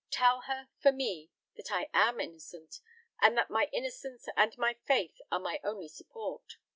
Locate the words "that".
1.57-1.71, 3.37-3.51